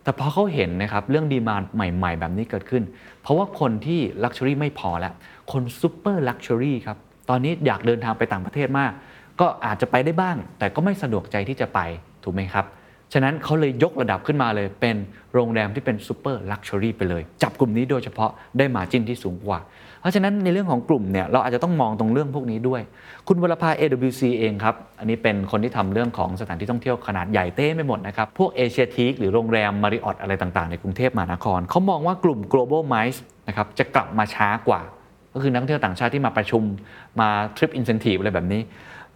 [0.03, 2.83] แต่พอเขาเห็นนะครับเรื่องดีมานใหม่ ๆ แบบนี้เกิดขึ้น
[3.23, 5.15] เพราะว่าคนที่ Luxury ไม่พอแล้ว
[5.53, 6.97] คน super luxury ครับ
[7.29, 8.93] ตอนนี้อยากเดินทางไปต่างประเทศมาก
[9.41, 11.81] ก็อาจจะไปได้บ้าง แต่ก็ไม่สะดวกใจที่จะไป
[12.25, 12.67] ถูกไหมครับ
[13.13, 14.97] ฉะนั้นเขาเลยยกระดับขึ้นมาเลย เป็น
[15.35, 19.59] โรงแรมที่เป็น super luxury ไปเลย จับกลุ่มนี้โดยเฉพาะได้ margin ที่สูงกว่า
[20.02, 22.82] เพราะฉะนั้นในเรื่องของกลุ่มเนี่ยเราอาจจะต้องมองตรงเรื่องพวกนี้ด้วย
[23.28, 34.82] คุณวรภา AWC เองครับ อันนี้เป็นคนที่ทำเรื่องของสถานที่ท่องเที่ยวขนาดใหญ่เต้ไปหมดนะครับ พวกเอเชียทีคหรือโรงแรมมาริออตอะไรต่างๆ ในกรุงเทพมหานคร เขามองว่ากลุ่ม global mice นะครับจะกลับมาช้ากว่า
[35.34, 36.64] ก็คือนักท่องเที่ยวต่างชาติที่มาประชุม
[37.20, 38.62] มาทริปอินเซนティブอะไรแบบนี้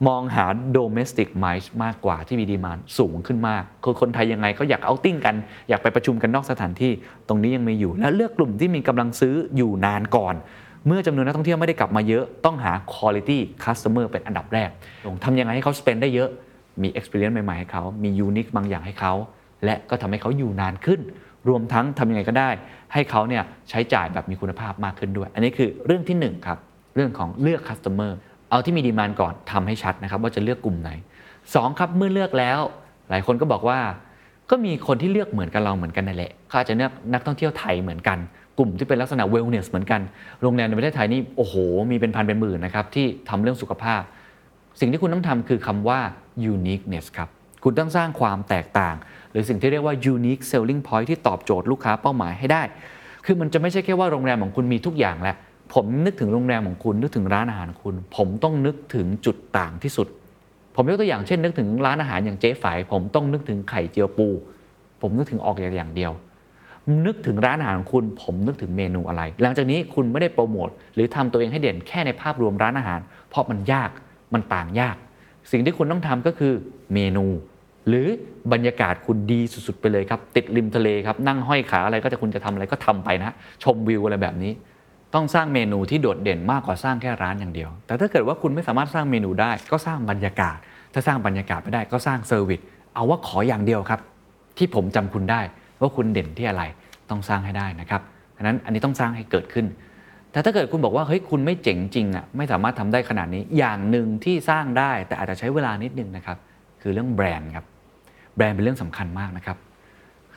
[0.07, 0.45] มองหา
[0.77, 5.35] domestic mice มากกว่าที่มีดีมานสูงขึ้นมาก คือคนไทยยังไงก็อยากเอาติ้งกัน
[5.69, 6.91] อยากไปประชุมกันนอกสถานที่
[7.27, 10.35] ตรงนี้ยังมีอยู่ และเลือกกลุ่มที่มีกำลังซื้ออยู่นานก่อน
[10.86, 14.70] เมื่อจำนวนนักท่องเที่ยวไม่ได้กลับมาเยอะต้องหา quality customer เป็นอันดับแรก
[15.24, 16.28] ทำยังไงให้เขา spend ได้เยอะ
[16.82, 19.12] มี experience ใหม่ๆให้เขามี unique บางอย่างให้เขา
[19.64, 21.00] และก็ทำให้เขาอยู่นานขึ้น
[21.48, 22.50] รวมทั้งทำยังไงก็ได้
[22.92, 26.58] ให้เขาเนี่ยใช้จ่ายแบบมีคุณภาพมากขึ้นด้วย อันนี้คือเรื่องที่1ครับ
[26.94, 28.18] เรื่องของเลือก cluster
[28.50, 30.90] เอาที่มี demand ก่อนทำให้ชัดนะครับว่าจะเลือกกลุ่มไหน
[31.34, 32.60] 2 ครับเมื่อเลือกแล้ว
[33.10, 33.78] หลายคนก็บอกว่า
[34.50, 38.18] ก็มีคนที่เลือกเหมือนกับเราเหมือนกันนั่นแหละเขาอาจจะเลือกนักท่องเที่ยวไทยเหมือนกัน
[38.58, 40.00] กลุ่มที่เป็นลักษณะ wellness เหมือนกัน
[40.42, 41.54] โรงแรมในประเทศไทยนี่โอ้โห
[41.90, 44.02] มีเป็นพันเป็นหมื่นนะครับที่ทำเรื่องสุขภาพ
[44.80, 46.00] สิ่งที่คุณต้องทำคือคำว่า
[46.52, 47.28] uniqueness ครับ
[47.64, 48.94] คุณต้องสร้างความแตกต่าง
[49.30, 52.62] หรือสิ่งที่เรียกว่า unique selling point ที่ตอบโจทย์ลูกค้าเป้าหมายให้ได้
[53.24, 55.36] คือมันจะไม่ใช่แค่ว่าโรงแรมของคุณมีทุกอย่างแหละ
[55.74, 60.08] ผมนึกถึงโรงแรมของคุณนึกถึงร้านอาหารคุณ ผมต้องนึกถึงจุดต่างที่สุด
[60.76, 64.28] ผมยกตัวอย่างเช่น นึกถึงร้านอาหารอย่างเจ๊ฝายผมต้องนึกถึงไข่เจียวปู
[65.00, 66.12] ผมนึกถึงออกอย่างเดียว
[67.06, 73.90] นึกถึงร้านอาหารของคุณ ผมนึกถึงเมนูอะไร หลังจากนี้คุณไม่ได้โปรโมทหรือทำตัวเองให้เด่นแค่ในภาพรวมร้านอาหาร เพราะมันยาก
[74.34, 74.96] มันต่างยาก
[75.50, 76.52] สิ่งที่คุณต้องทำก็คือ
[76.94, 77.26] เมนู
[77.88, 78.06] หรือ
[78.52, 84.52] บรรยากาศคุณดีสุดๆไปเลยครับ ติดริมทะเลครับนั่งห้อยขาอะไรก็จะคุณจะทำอะไรก็ทำไปนะ ชมวิวอะไรแบบนี้
[85.14, 90.56] ต้องสร้างเมนูที่โดดเด่นมากกว่าสร้างแค่ร้านอย่างเดียว แต่ถ้าเกิดว่าคุณไม่สามารถสร้างเมนูได้ ก็สร้างบรรยากาศ
[90.94, 92.60] ถ้าสร้างบรรยากาศไม่ได้ก็สร้าง service
[92.94, 94.00] เอาว่าขออย่างเดียวครับ
[94.58, 95.40] ที่ผมจำคุณได้
[95.84, 96.62] ว่าคุณเด่นที่อะไร
[97.10, 98.02] ต้องสร้างให้ได้นะครับ
[98.36, 99.66] ดังนั้นอันนี้ต้องสร้างให้เกิดขึ้น
[100.32, 106.38] แต่ถ้าเกิดคุณบอกว่าเฮ้ยคุณไม่เจ๋งจริงอะไม่สามารถทำได้ขนาดนี้อย่างหนึ่งที่สร้างได้ แต่อาจจะใช้เวลานิดนึงนะครับ
[106.82, 107.64] คือเรื่องแบรนด์ครับ
[108.36, 109.56] แบรนด์เป็นเรื่องสำคัญมากนะครับ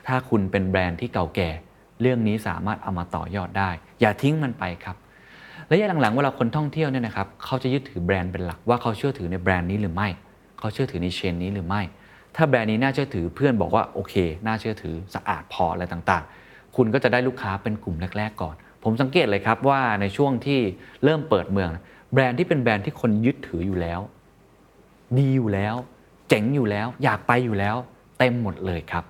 [0.06, 1.48] ถ้าคุณเป็นแบรนด์ที่เก่าแก่
[2.00, 4.96] เรื่องนี้สามารถเอามาต่อยอดได้ อย่าทิ้งมันไปครับ
[5.70, 10.08] ระยะหลังๆเวลาคนท่องเที่ยวเนี่ยนะครับเขาจะยึดถือแบรนด์เป็นหลักว่าเขาเชื่อถือในแบรนด์นี้หรือไม่
[10.58, 11.82] เขาเชื่อถือในเชนนี้หรือไม่
[12.38, 14.14] ถ้าแบรนด์นี้น่าเชื่อถือเพื่อนบอกว่าโอเค
[14.46, 20.60] น่าเชื่อถือสะอาดพออะไรต่างๆ คุณก็จะได้ลูกค้าเป็นกลุ่มแรก ๆ ก่อน ผมสังเกตเลยครับว่าในช่วงที่
[21.04, 21.70] เริ่มเปิดเมือง
[22.12, 24.00] แบรนด์ที่เป็นแบรนด์ที่คนยึดถืออยู่แล้ว
[25.18, 25.74] ดีอยู่แล้ว
[26.28, 27.76] เจ๋งอยู่แล้ว อยากไปอยู่แล้ว
[28.18, 29.04] เต็มหมดเลยครับ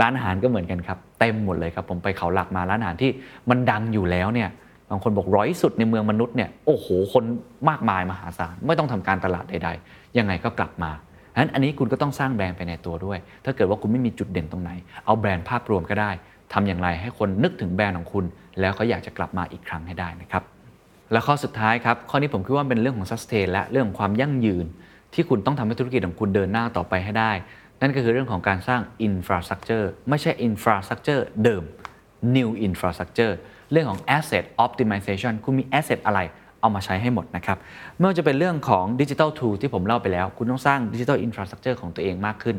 [0.00, 3.10] ร้านอาหารก็เหมือนกันครับ เต็มหมดเลยครับ ผมไปเขาหลักมาร้านอาหารที่
[3.50, 4.48] มันดังอยู่แล้วเนี่ย
[4.90, 7.24] บางคนบอกร้อยสุดในเมืองมนุษย์เนี่ยโอ้โหคน
[7.68, 10.90] มากมายมหาศาลไม่ต้องทำการตลาดใด ๆ ยังไงก็กลับมา
[11.38, 14.70] นั้นอันนี้คุณก็ต้องสร้างแบรนด์ไปในตัวด้วย ถ้าเกิดว่าคุณไม่มีจุดเด่นตรงไหน
[15.06, 16.10] เอาแบรนด์ภาพรวมก็ได้
[16.52, 18.24] ทำอย่างไรให้คนนึกถึงแบรนด์ของคุณ
[18.60, 20.42] แล้วเขาอยากจะกลับมาอีกครั้งให้ได้นะครับ
[21.12, 24.66] และข้อสุดท้ายครับ ข้อนี้ผมคิดว่าเป็นเรื่องของ sustain และเรื่องของความยั่งยืน
[25.14, 27.32] ที่คุณต้องทำให้ธุรกิจของคุณเดินหน้าต่อไปให้ได้
[27.80, 31.62] นั่นก็คือเรื่องของการสร้าง infrastructure ไม่ใช่ infrastructure เดิม
[32.36, 33.32] new infrastructure
[33.72, 36.20] เรื่องของ asset optimization คุณมี asset อะไร
[36.60, 37.58] เอามาใช้ให้หมดนะครับ
[37.96, 42.56] ไม่ว่าจะเป็นเรื่องของ digital tool ที่ผมเล่าไปแล้ว คุณต้องสร้าง digital infrastructure ของตัวเองมากขึ้น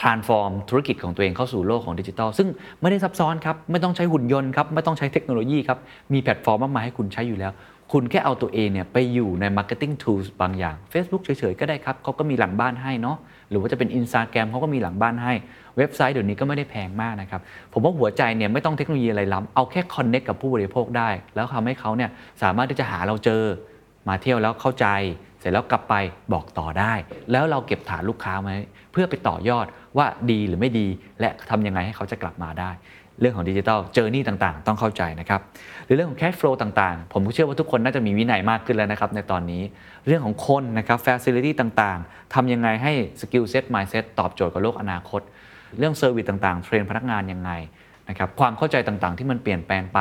[0.00, 2.48] transform ธุรกิจของตัวเองเข้าสู่โลกของดิจิทัลซึ่ง
[2.80, 5.78] ไม่ได้ซับซ้อนครับ ไม่ต้องใช้หุ่นยนต์ครับ ไม่ต้องใช้เทคโนโลยีครับ
[6.12, 7.52] มีแพลตฟอร์มมากมายให้คุณใช้อยู่แล้ว
[7.92, 13.16] คุณแค่เอาตัวเองเนี่ยไปอยู่ใน marketing tools บางอย่าง Facebook เฉยๆ ก็ได้ครับเขาก็มีหลังบ้านให้เนาะ
[13.52, 15.32] หรือว่าจะเป็น Instagram เขาก็มีหลังบ้านให้
[15.76, 17.40] เว็บไซต์เดี๋ยวนี้ก็ไม่ได้แพงมากนะครับ
[17.72, 22.10] ผมว่าหัวใจเนี่ยไม่ต้องเทคโนโลยีอะไรล้ำเอาแค่ connect กับผู้บริโภคได้ แล้วทำให้เขาเนี่ย
[22.42, 23.42] สามารถที่จะหาเราเจอ
[24.08, 24.86] มาเที่ยวแล้วเข้าใจ
[25.40, 25.94] เสร็จแล้วกลับไป
[26.32, 26.92] บอกต่อได้
[27.32, 28.56] แล้วเราเก็บฐานลูกค้าไว้
[28.92, 29.66] เพื่อไปต่อยอด
[29.98, 30.86] ว่าดีหรือไม่ดี
[31.20, 32.70] และทำยังไงให้เขาจะกลับมาได้
[33.20, 35.40] เรื่องของ digital journey ต่างๆ ต้องเข้าใจนะครับ
[35.86, 39.62] หรือเรื่องของ cash flow ต่างๆ ผมเชื่อว่าทุกคนน่าจะมีวินัยมากขึ้นแล้วนะครับในตอนนี้
[40.06, 45.20] เรื่องของคนนะครับ facility ต่างๆทำยังไงให้ skill set mindset ตอบโจทย์กับโลกอนาคต
[45.78, 47.50] เรื่อง service ต่างๆ train พนักงานยังไง
[48.08, 50.00] นะครับความเข้าใจต่างๆ ที่มันเปลี่ยนแปลงไป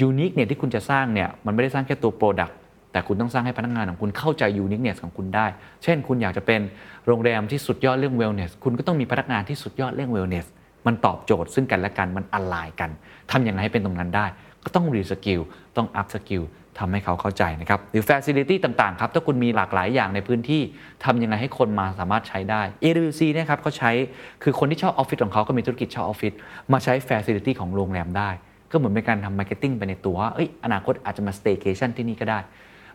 [0.00, 2.56] unique เนี่ยที่คุณจะสร้างเนี่ยมันไม่ได้สร้างแค่ตัว product
[2.92, 5.46] แต่คุณต้องสร้างให้พนักงานของคุณเข้าใจ uniqueness ของคุณได้
[5.82, 6.60] เช่น คุณอยากจะเป็น
[7.06, 10.46] โรงแรมที่สุดยอดเรื่อง wellness คุณก็ต้องมีพนักงานที่สุดยอดเรื่อง wellness
[10.86, 12.90] มันตอบโจทย์ซึ่งกันและกันมัน align กัน
[13.30, 14.26] ทำอย่างไรให้เป็นตรงนั้นได้
[14.64, 15.40] ก็ต้อง reskill
[15.76, 16.42] ต้อง upskill
[16.78, 20.62] ทำให้เขาเข้าใจนะครับหรือ Facility ต่างๆครับถ้าคุณมีหลากหลายอย่างในพื้นที่
[21.04, 23.90] ทำยังไงให้คนมาสามารถใช้ได้ AWC เนี่ยครับเขาใช้
[24.42, 26.32] คือคนที่เช่าออฟฟิศของเขาก็มีธุรกิจเช่าออฟฟิศ
[26.72, 28.30] มาใช้ Facility ของโรงแรมได้
[28.70, 30.30] ก็เหมือนเป็นการทำ marketing ไปในตัวว่า
[30.64, 32.38] อนาคตอาจจะมา Staycation ที่นี่ก็ได้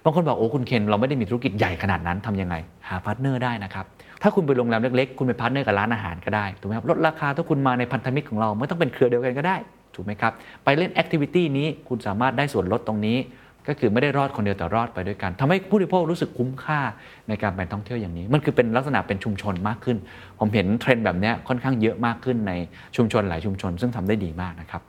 [0.06, 2.56] บางคนบอกโอ้คุณเคนเราไม่ได้มีธุรกิจใหญ่ขนาดนั้นทำยังไง
[2.88, 3.86] หา partner ได้นะครับ
[4.22, 9.56] ถ้าคุณไปโรงแรมเล็กๆ คุณไป partner กับร้านอาหารก็ได้ถูกไหมครับลดราคาถ้าคุณมาในพันธมิตรของเราไม่ต้องเป็นเครือเดียวกันก็ได้
[9.96, 13.18] ถูกไหมครับไปเล่น activity นี้คุณสามารถได้ส่วนลดตรงนี้
[13.68, 16.80] ก็คือไม่ได้รอดคนเดียวแต่รอดไปด้วยกันทำให้ผู้บริโภครู้สึกคุ้มค่า
[17.30, 19.98] ในการไปท่องเที่ยวอย่างนี้ มันคือเป็นลักษณะเป็นชุมชนมากขึ้น
[20.40, 22.54] ผมเห็นเทรนด์แบบนี้ค่อนข้างเยอะมากขึ้นใน
[22.96, 24.82] ชุมชนหลายชุมชน ซึ่งทำได้ดีมากนะครับ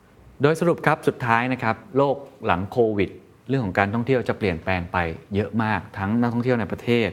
[0.43, 3.11] โดยสรุปครับสุดท้ายนะครับโลกหลังโควิด
[3.49, 4.97] เรื่องของการท่องเที่ยวจะเปลี่ยนแปลงไป
[5.35, 7.09] เยอะมากทั้งนักท่องเที่ยวในประเทศ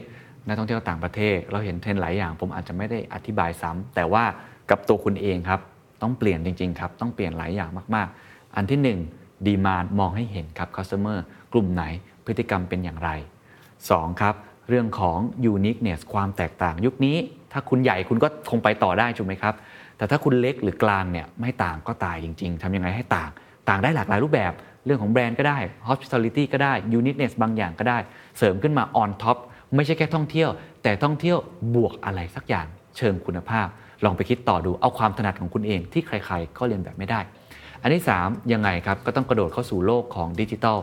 [0.46, 4.24] นักท่องเที่ยวต่างประเทศ เราเห็นเทรนด์หลายอย่าง ผมอาจจะไม่ได้อธิบายซ้ำแต่ว่า
[4.70, 5.60] กับตัวคุณเองครับ
[6.02, 11.84] ต้องเปลี่ยนจริงๆครับ ต้องเปลี่ยนหลายอย่างมากๆ อันที่ 1 demand มองให้เห็นครับ clusterกลุ่มไหน
[12.24, 13.10] พฤติกรรมเป็นอย่างไร
[13.66, 14.20] 2.
[14.20, 14.34] ครับ
[14.68, 15.18] เรื่องของ
[15.52, 17.16] uniqueness ความแตกต่างยุคนี้
[17.52, 19.54] ถ้าคุณใหญ่คุณก็คงไปต่อได้ถูกไหมครับ
[19.96, 23.30] แต่ถ้าคุณเล็กหรือกลางเนี่ยไม่ต่างก็ตายจริง ๆทำยังไงให้ต่าง
[23.68, 24.52] ต่างได้หลากหลายรูปแบบ
[24.86, 27.98] เรื่องของแบรนด์ก็ได้ hospitality ก็ได้ uniqueness บางอย่างก็ได้
[28.38, 29.38] เสริมขึ้นมา on top
[29.74, 30.50] ไม่ใช่แค่ท่องเที่ยว
[30.82, 31.38] แต่ท่องเที่ยว
[31.74, 32.66] บวกอะไรสักอย่าง
[32.96, 33.66] เชิงคุณภาพ
[34.04, 37.20] ลองไปคิดต่อดูเอาความถนัดของคุณเองที่ใครๆก็เรียนแบบไม่ได้
[37.82, 40.78] อันที่ 3 ยังไงครับ ก็ต้องกระโดดเข้าสู่โลกของดิจิทัล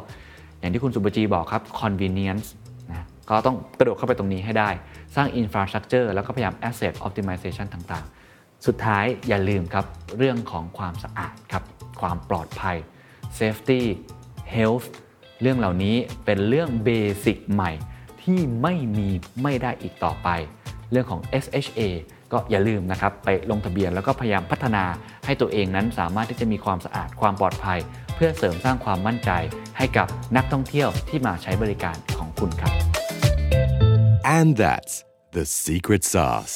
[0.60, 2.48] อย่างที่คุณสุบจีบอกครับ convenience
[2.90, 4.70] นะก็ต้องกระโดดเข้าไปตรงนี้ให้ได้
[5.16, 9.86] สร้าง infrastructure แล้วก็พยายาม asset optimization ต่างๆ สุดท้ายอย่าลืมครับ
[10.18, 11.64] เรื่องของความสะอาดครับ
[12.02, 12.78] ความปลอดภัย
[13.40, 13.82] safety
[14.56, 14.86] health
[15.42, 16.90] เรื่องเหล่านี้เป็นเรื่องเบ
[17.26, 17.72] สิกใหม่
[18.24, 19.10] ที่ไม่มี
[19.44, 20.30] ไม่ได้อีกต่อไป
[20.92, 21.82] เรื่องของ SHA
[22.32, 24.84] ก็อย่าลืมนะครับ ไปลงทะเบียนแล้วก็พยายามพัฒนา
[25.26, 27.80] ให้ตัวเองนั้นสามารถที่จะมีความสะอาดความปลอดภัย
[28.16, 29.32] เพื่อเสริมสร้างความมั่นใจ
[29.78, 32.74] ให้กับนักท่องเที่ยวที่มาใช้บริการของคุณครับ
[34.38, 34.94] And that's
[35.38, 36.56] the secret sauce.